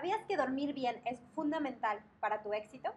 ¿Sabías 0.00 0.24
que 0.24 0.38
dormir 0.38 0.72
bien 0.72 1.02
es 1.04 1.20
fundamental 1.34 2.02
para 2.20 2.42
tu 2.42 2.54
éxito? 2.54 2.90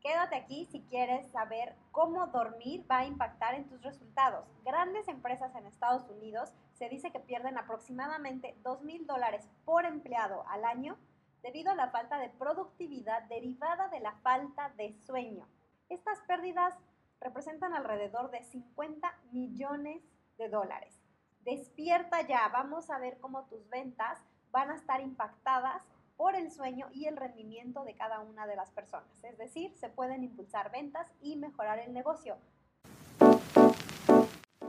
Quédate 0.00 0.36
aquí 0.36 0.64
si 0.66 0.82
quieres 0.82 1.28
saber 1.32 1.74
cómo 1.90 2.28
dormir 2.28 2.86
va 2.88 2.98
a 2.98 3.04
impactar 3.04 3.56
en 3.56 3.66
tus 3.66 3.82
resultados. 3.82 4.46
Grandes 4.64 5.08
empresas 5.08 5.52
en 5.56 5.66
Estados 5.66 6.08
Unidos 6.08 6.52
se 6.74 6.88
dice 6.88 7.10
que 7.10 7.18
pierden 7.18 7.58
aproximadamente 7.58 8.56
2 8.62 8.82
mil 8.82 9.08
dólares 9.08 9.48
por 9.64 9.84
empleado 9.86 10.46
al 10.46 10.64
año 10.64 10.96
debido 11.42 11.72
a 11.72 11.74
la 11.74 11.90
falta 11.90 12.20
de 12.20 12.28
productividad 12.28 13.24
derivada 13.24 13.88
de 13.88 13.98
la 13.98 14.12
falta 14.22 14.72
de 14.76 14.92
sueño. 14.92 15.48
Estas 15.88 16.20
pérdidas 16.28 16.74
representan 17.20 17.74
alrededor 17.74 18.30
de 18.30 18.44
50 18.44 19.18
millones 19.32 20.04
de 20.38 20.48
dólares. 20.48 21.02
Despierta 21.40 22.20
ya, 22.20 22.46
vamos 22.52 22.88
a 22.88 23.00
ver 23.00 23.18
cómo 23.18 23.46
tus 23.46 23.68
ventas 23.68 24.22
van 24.56 24.70
a 24.70 24.74
estar 24.74 25.02
impactadas 25.02 25.82
por 26.16 26.34
el 26.34 26.50
sueño 26.50 26.88
y 26.90 27.04
el 27.04 27.18
rendimiento 27.18 27.84
de 27.84 27.94
cada 27.94 28.20
una 28.20 28.46
de 28.46 28.56
las 28.56 28.70
personas. 28.70 29.22
Es 29.22 29.36
decir, 29.36 29.74
se 29.74 29.90
pueden 29.90 30.24
impulsar 30.24 30.72
ventas 30.72 31.12
y 31.20 31.36
mejorar 31.36 31.78
el 31.78 31.92
negocio. 31.92 32.38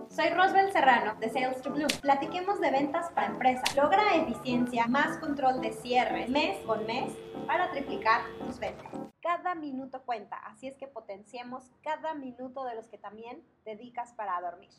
Soy 0.09 0.29
Rosbel 0.31 0.73
Serrano 0.73 1.15
de 1.21 1.29
Sales 1.29 1.61
to 1.61 1.71
Bloom. 1.71 1.87
Platiquemos 2.01 2.59
de 2.59 2.69
ventas 2.69 3.09
para 3.11 3.27
empresas. 3.27 3.73
Logra 3.77 4.13
eficiencia, 4.17 4.87
más 4.87 5.19
control 5.19 5.61
de 5.61 5.71
cierre 5.71 6.27
mes 6.27 6.57
con 6.65 6.85
mes 6.85 7.13
para 7.47 7.71
triplicar 7.71 8.23
tus 8.39 8.59
ventas. 8.59 8.91
Cada 9.21 9.55
minuto 9.55 10.01
cuenta, 10.03 10.35
así 10.47 10.67
es 10.67 10.75
que 10.75 10.87
potenciemos 10.87 11.63
cada 11.81 12.13
minuto 12.13 12.65
de 12.65 12.75
los 12.75 12.89
que 12.89 12.97
también 12.97 13.41
dedicas 13.63 14.11
para 14.15 14.41
dormir. 14.41 14.71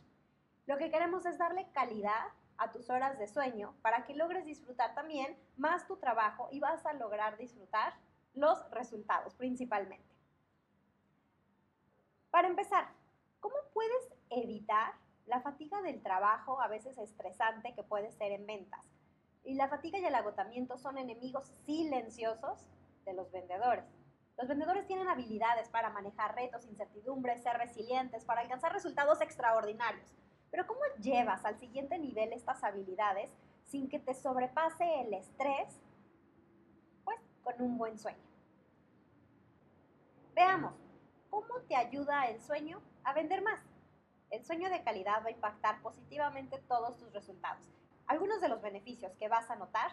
Lo 0.66 0.76
que 0.76 0.90
queremos 0.90 1.24
es 1.24 1.38
darle 1.38 1.66
calidad 1.72 2.26
a 2.58 2.70
tus 2.72 2.90
horas 2.90 3.18
de 3.18 3.26
sueño 3.26 3.74
para 3.82 4.04
que 4.04 4.14
logres 4.14 4.44
disfrutar 4.44 4.94
también 4.94 5.38
más 5.56 5.86
tu 5.86 5.96
trabajo 5.96 6.48
y 6.50 6.60
vas 6.60 6.84
a 6.84 6.92
lograr 6.92 7.38
disfrutar 7.38 7.94
los 8.34 8.70
resultados 8.70 9.34
principalmente. 9.34 10.14
Para 12.30 12.48
empezar, 12.48 12.88
¿cómo 13.40 13.56
puedes 13.72 14.12
evitar 14.30 14.94
la 15.26 15.40
fatiga 15.40 15.80
del 15.82 16.02
trabajo, 16.02 16.60
a 16.60 16.68
veces 16.68 16.98
estresante, 16.98 17.74
que 17.74 17.82
puede 17.82 18.12
ser 18.12 18.32
en 18.32 18.46
ventas? 18.46 18.84
Y 19.44 19.54
la 19.54 19.68
fatiga 19.68 19.98
y 19.98 20.04
el 20.04 20.14
agotamiento 20.14 20.76
son 20.76 20.98
enemigos 20.98 21.46
silenciosos 21.64 22.66
de 23.04 23.14
los 23.14 23.30
vendedores. 23.32 23.84
Los 24.36 24.46
vendedores 24.46 24.86
tienen 24.86 25.08
habilidades 25.08 25.68
para 25.68 25.90
manejar 25.90 26.34
retos, 26.34 26.66
incertidumbres, 26.66 27.42
ser 27.42 27.56
resilientes, 27.56 28.24
para 28.24 28.42
alcanzar 28.42 28.72
resultados 28.72 29.20
extraordinarios. 29.20 30.14
Pero 30.50 30.66
¿cómo 30.66 30.80
llevas 31.00 31.44
al 31.44 31.58
siguiente 31.58 31.98
nivel 31.98 32.32
estas 32.32 32.62
habilidades 32.64 33.30
sin 33.64 33.88
que 33.88 33.98
te 33.98 34.14
sobrepase 34.14 35.02
el 35.02 35.14
estrés? 35.14 35.80
Pues 37.04 37.18
con 37.42 37.60
un 37.60 37.78
buen 37.78 37.98
sueño. 37.98 38.28
Veamos, 40.34 40.74
¿cómo 41.30 41.60
te 41.68 41.76
ayuda 41.76 42.28
el 42.28 42.40
sueño 42.40 42.80
a 43.04 43.12
vender 43.12 43.42
más? 43.42 43.60
El 44.30 44.44
sueño 44.44 44.70
de 44.70 44.82
calidad 44.82 45.22
va 45.22 45.28
a 45.28 45.32
impactar 45.32 45.80
positivamente 45.82 46.58
todos 46.68 46.96
tus 46.98 47.12
resultados. 47.12 47.62
Algunos 48.06 48.40
de 48.40 48.48
los 48.48 48.62
beneficios 48.62 49.12
que 49.16 49.28
vas 49.28 49.50
a 49.50 49.56
notar 49.56 49.90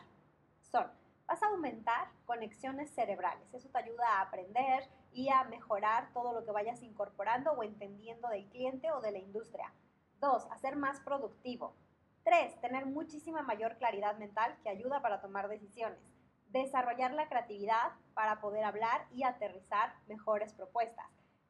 son, 0.62 0.86
vas 1.26 1.42
a 1.42 1.48
aumentar 1.48 2.10
conexiones 2.26 2.94
cerebrales. 2.94 3.54
Eso 3.54 3.70
te 3.70 3.78
ayuda 3.80 4.06
a 4.08 4.22
aprender 4.22 4.90
y 5.14 5.30
a 5.30 5.44
mejorar 5.46 6.12
todo 6.14 6.34
lo 6.34 6.46
que 6.46 6.52
vayas 6.52 6.82
incorporando 6.82 7.52
o 7.52 7.64
entendiendo 7.64 8.28
del 8.30 8.48
cliente 8.50 8.92
o 8.92 9.02
de 9.02 9.12
la 9.12 9.20
industria. 9.20 9.74
Dos, 10.20 10.48
hacer 10.52 10.76
más 10.76 11.00
productivo. 11.02 11.76
Tres, 12.24 12.60
tener 12.62 12.86
muchísima 12.86 13.42
mayor 13.42 13.78
claridad 13.78 14.18
mental 14.18 14.58
que 14.64 14.70
ayuda 14.70 15.02
para 15.02 15.22
tomar 15.22 15.48
decisiones. 15.48 16.00
Desarrollar 16.48 17.14
la 17.14 17.28
creatividad 17.28 17.92
para 18.14 18.42
poder 18.42 18.64
hablar 18.64 19.08
y 19.12 19.24
aterrizar 19.24 19.94
mejores 20.08 20.54
propuestas. 20.54 21.06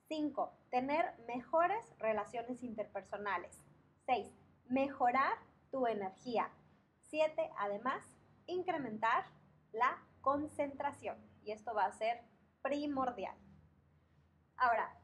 Cinco, 0.08 0.54
tener 0.70 1.14
mejores 1.28 1.86
relaciones 2.00 2.62
interpersonales. 2.64 3.64
Seis, 4.06 4.32
mejorar 4.68 5.38
tu 5.72 5.88
energía. 5.88 6.50
Siete, 7.02 7.50
además, 7.58 8.04
incrementar 8.48 9.26
la 9.72 9.98
concentración. 10.22 11.18
Y 11.44 11.52
esto 11.52 11.74
va 11.74 11.86
a 11.86 11.92
ser 11.92 12.22
primordial. 12.62 13.36
Ahora, 14.58 14.98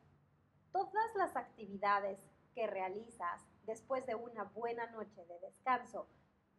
todas 0.72 1.16
las 1.16 1.35
actividades 1.35 2.19
que 2.53 2.68
realizas 2.68 3.41
después 3.63 4.05
de 4.05 4.16
una 4.16 4.44
buena 4.44 4.88
noche 4.88 5.25
de 5.25 5.39
descanso, 5.39 6.07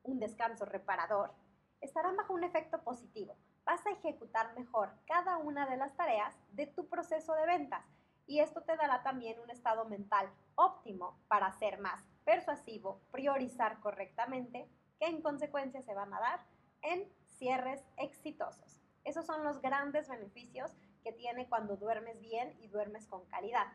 un 0.02 0.18
descanso 0.18 0.64
reparador, 0.64 1.32
estarán 1.80 2.16
bajo 2.16 2.34
un 2.34 2.44
efecto 2.44 2.82
positivo. 2.82 3.36
Vas 3.64 3.84
a 3.86 3.90
ejecutar 3.90 4.54
mejor 4.54 4.90
cada 5.06 5.38
una 5.38 5.68
de 5.68 5.76
las 5.76 5.94
tareas 5.96 6.34
de 6.52 6.66
tu 6.66 6.88
proceso 6.88 7.34
de 7.34 7.46
ventas 7.46 7.84
y 8.26 8.40
esto 8.40 8.62
te 8.62 8.76
dará 8.76 9.02
también 9.02 9.38
un 9.40 9.50
estado 9.50 9.84
mental 9.84 10.30
óptimo 10.54 11.18
para 11.28 11.52
ser 11.52 11.78
más 11.78 12.04
persuasivo, 12.24 13.00
priorizar 13.10 13.80
correctamente, 13.80 14.68
que 14.98 15.06
en 15.06 15.22
consecuencia 15.22 15.82
se 15.82 15.94
van 15.94 16.14
a 16.14 16.20
dar 16.20 16.46
en 16.82 17.08
cierres 17.28 17.84
exitosos. 17.96 18.80
Esos 19.04 19.26
son 19.26 19.44
los 19.44 19.60
grandes 19.60 20.08
beneficios 20.08 20.70
que 21.02 21.12
tiene 21.12 21.48
cuando 21.48 21.76
duermes 21.76 22.20
bien 22.20 22.56
y 22.60 22.68
duermes 22.68 23.06
con 23.06 23.26
calidad. 23.26 23.66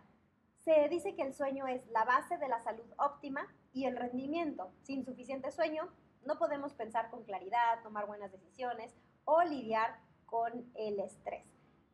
Se 0.68 0.90
dice 0.90 1.16
que 1.16 1.22
el 1.22 1.34
sueño 1.34 1.66
es 1.66 1.88
la 1.92 2.04
base 2.04 2.38
de 2.38 2.50
la 2.50 2.60
salud 2.60 2.92
óptima 2.98 3.48
y 3.72 3.86
el 3.86 3.96
rendimiento. 3.96 4.70
Sin 4.82 5.06
suficiente 5.06 5.50
sueño, 5.50 5.88
no 6.26 6.38
podemos 6.38 6.74
pensar 6.74 7.10
con 7.10 7.24
claridad, 7.24 7.82
tomar 7.84 8.06
buenas 8.06 8.34
decisiones 8.34 8.94
o 9.24 9.42
lidiar 9.44 9.98
con 10.26 10.70
el 10.76 11.00
estrés. 11.00 11.46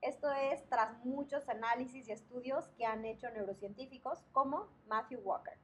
Esto 0.02 0.32
es 0.32 0.68
tras 0.70 1.06
muchos 1.06 1.48
análisis 1.50 2.08
y 2.08 2.14
estudios 2.14 2.68
que 2.70 2.88
han 2.88 3.06
hecho 3.06 3.30
neurocientíficos 3.30 4.24
como 4.32 4.68
Matthew 4.88 5.20
Walker. 5.20 5.60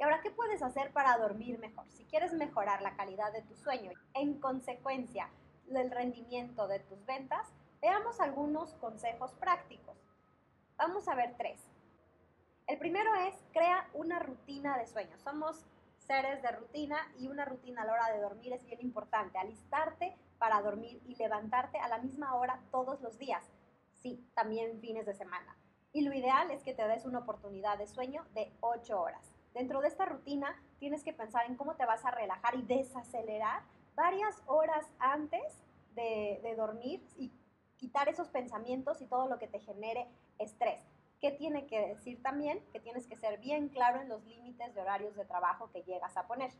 Y 0.00 0.02
ahora, 0.02 0.20
¿qué 0.20 0.32
puedes 0.32 0.64
hacer 0.64 0.92
para 0.92 1.16
dormir 1.16 1.60
mejor? 1.60 1.88
Si 1.92 2.04
quieres 2.06 2.32
mejorar 2.32 2.82
la 2.82 2.96
calidad 2.96 3.32
de 3.32 3.42
tu 3.42 3.54
sueño, 3.54 3.92
en 4.14 4.40
consecuencia 4.40 5.30
del 5.68 5.92
rendimiento 5.92 6.66
de 6.66 6.80
tus 6.80 7.06
ventas, 7.06 7.52
veamos 7.80 8.18
algunos 8.18 8.74
consejos 8.74 9.32
prácticos. 9.34 10.11
Vamos 10.84 11.06
a 11.06 11.14
ver 11.14 11.36
tres. 11.38 11.60
El 12.66 12.76
primero 12.76 13.14
es 13.14 13.36
crea 13.52 13.88
una 13.94 14.18
rutina 14.18 14.76
de 14.76 14.88
sueño. 14.88 15.16
Somos 15.16 15.64
seres 15.98 16.42
de 16.42 16.50
rutina 16.50 16.96
y 17.20 17.28
una 17.28 17.44
rutina 17.44 17.82
a 17.82 17.84
la 17.84 17.92
hora 17.92 18.12
de 18.12 18.20
dormir 18.20 18.52
es 18.52 18.66
bien 18.66 18.80
importante. 18.80 19.38
Alistarte 19.38 20.16
para 20.38 20.60
dormir 20.60 21.00
y 21.06 21.14
levantarte 21.14 21.78
a 21.78 21.86
la 21.86 21.98
misma 21.98 22.34
hora 22.34 22.60
todos 22.72 23.00
los 23.00 23.16
días. 23.16 23.48
Sí, 23.92 24.28
también 24.34 24.80
fines 24.80 25.06
de 25.06 25.14
semana. 25.14 25.56
Y 25.92 26.00
lo 26.00 26.12
ideal 26.12 26.50
es 26.50 26.64
que 26.64 26.74
te 26.74 26.88
des 26.88 27.04
una 27.04 27.20
oportunidad 27.20 27.78
de 27.78 27.86
sueño 27.86 28.26
de 28.34 28.52
8 28.58 29.00
horas. 29.00 29.32
Dentro 29.54 29.82
de 29.82 29.86
esta 29.86 30.04
rutina 30.04 30.60
tienes 30.80 31.04
que 31.04 31.12
pensar 31.12 31.46
en 31.46 31.54
cómo 31.54 31.76
te 31.76 31.86
vas 31.86 32.04
a 32.04 32.10
relajar 32.10 32.56
y 32.56 32.62
desacelerar 32.62 33.62
varias 33.94 34.42
horas 34.46 34.84
antes 34.98 35.62
de, 35.94 36.54
dormir 36.56 37.06
quitar 37.82 38.08
esos 38.08 38.28
pensamientos 38.28 39.02
y 39.02 39.06
todo 39.06 39.26
lo 39.26 39.40
que 39.40 39.48
te 39.48 39.58
genere 39.58 40.06
estrés. 40.38 40.86
¿Qué 41.20 41.32
tiene 41.32 41.66
que 41.66 41.80
decir 41.88 42.22
también? 42.22 42.64
Que 42.72 42.78
tienes 42.78 43.08
que 43.08 43.16
ser 43.16 43.40
bien 43.40 43.70
claro 43.70 44.00
en 44.00 44.08
los 44.08 44.24
límites 44.24 44.72
de 44.72 44.80
horarios 44.80 45.16
de 45.16 45.24
trabajo 45.24 45.68
que 45.72 45.82
llegas 45.82 46.16
a 46.16 46.28
poner. 46.28 46.52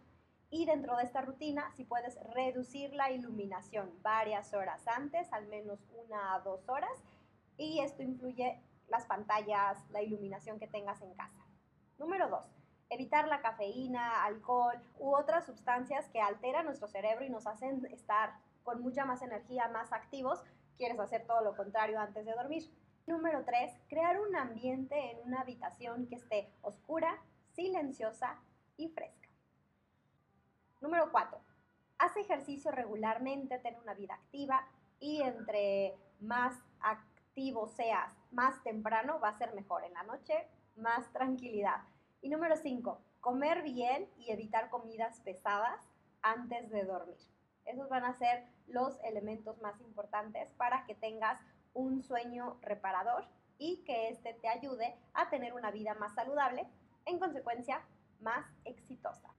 Y 0.50 0.66
dentro 0.66 0.96
de 0.96 1.04
esta 1.04 1.20
rutina, 1.20 1.70
si 1.76 1.84
puedes 1.84 2.18
reducir 2.34 2.92
la 2.92 3.12
iluminación 3.12 3.88
varias 4.02 4.52
horas 4.52 4.84
antes, 4.88 5.32
al 5.32 5.46
menos 5.46 5.78
una 5.94 6.34
a 6.34 6.40
dos 6.40 6.68
horas, 6.68 7.04
y 7.56 7.78
esto 7.78 8.02
influye 8.02 8.60
las 8.88 9.06
pantallas, 9.06 9.78
la 9.90 10.02
iluminación 10.02 10.58
que 10.58 10.66
tengas 10.66 11.02
en 11.02 11.14
casa. 11.14 11.46
Número 11.98 12.28
dos, 12.28 12.50
evitar 12.90 13.28
la 13.28 13.42
cafeína, 13.42 14.24
alcohol 14.24 14.74
u 14.98 15.14
otras 15.14 15.46
sustancias 15.46 16.08
que 16.08 16.20
alteran 16.20 16.66
nuestro 16.66 16.88
cerebro 16.88 17.24
y 17.24 17.30
nos 17.30 17.46
hacen 17.46 17.86
estar 17.92 18.34
con 18.64 18.82
mucha 18.82 19.04
más 19.04 19.22
energía, 19.22 19.68
más 19.68 19.92
activos, 19.92 20.42
quieres 20.76 20.98
hacer 20.98 21.26
todo 21.26 21.42
lo 21.42 21.56
contrario 21.56 22.00
antes 22.00 22.24
de 22.24 22.32
dormir. 22.32 22.70
Número 23.06 23.44
3. 23.44 23.72
Crear 23.88 24.20
un 24.20 24.36
ambiente 24.36 25.10
en 25.10 25.26
una 25.26 25.40
habitación 25.40 26.06
que 26.06 26.16
esté 26.16 26.52
oscura, 26.62 27.20
silenciosa 27.52 28.38
y 28.76 28.88
fresca. 28.88 29.28
Número 30.80 31.10
4. 31.10 31.38
Haz 31.98 32.16
ejercicio 32.16 32.70
regularmente, 32.70 33.58
ten 33.58 33.76
una 33.80 33.94
vida 33.94 34.14
activa 34.14 34.66
y 34.98 35.22
entre 35.22 35.96
más 36.20 36.54
activo 36.80 37.68
seas 37.68 38.12
más 38.30 38.62
temprano 38.62 39.20
va 39.20 39.28
a 39.28 39.38
ser 39.38 39.54
mejor. 39.54 39.84
En 39.84 39.94
la 39.94 40.02
noche, 40.02 40.48
más 40.76 41.12
tranquilidad. 41.12 41.82
Y 42.20 42.28
número 42.28 42.56
5. 42.56 43.00
Comer 43.20 43.62
bien 43.62 44.08
y 44.18 44.30
evitar 44.30 44.70
comidas 44.70 45.20
pesadas 45.20 45.80
antes 46.22 46.70
de 46.70 46.84
dormir. 46.84 47.18
Esos 47.64 47.88
van 47.88 48.04
a 48.04 48.14
ser 48.14 48.44
los 48.66 48.98
elementos 49.04 49.60
más 49.60 49.80
importantes 49.80 50.50
para 50.56 50.84
que 50.86 50.94
tengas 50.94 51.40
un 51.74 52.02
sueño 52.02 52.58
reparador 52.62 53.26
y 53.58 53.82
que 53.84 54.08
éste 54.08 54.34
te 54.34 54.48
ayude 54.48 54.96
a 55.14 55.30
tener 55.30 55.54
una 55.54 55.70
vida 55.70 55.94
más 55.94 56.14
saludable, 56.14 56.66
en 57.04 57.18
consecuencia, 57.18 57.82
más 58.20 58.44
exitosa. 58.64 59.34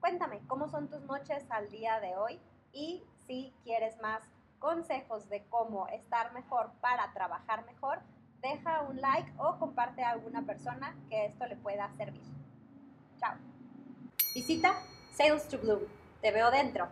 Cuéntame 0.00 0.40
cómo 0.46 0.68
son 0.68 0.88
tus 0.88 1.02
noches 1.02 1.44
al 1.50 1.70
día 1.70 2.00
de 2.00 2.16
hoy 2.16 2.40
y 2.72 3.04
si 3.26 3.52
quieres 3.64 4.00
más 4.00 4.22
consejos 4.58 5.28
de 5.28 5.44
cómo 5.48 5.88
estar 5.88 6.32
mejor 6.32 6.70
para 6.80 7.12
trabajar 7.12 7.64
mejor, 7.66 8.00
deja 8.40 8.82
un 8.82 9.00
like 9.00 9.32
o 9.38 9.58
comparte 9.58 10.02
a 10.02 10.10
alguna 10.10 10.42
persona 10.42 10.96
que 11.08 11.26
esto 11.26 11.46
le 11.46 11.56
pueda 11.56 11.90
servir. 11.96 12.22
Chao. 13.18 13.36
Visita 14.38 14.76
Sales 15.10 15.48
to 15.48 15.58
Bloom. 15.58 15.80
Te 16.22 16.30
veo 16.30 16.48
dentro. 16.52 16.86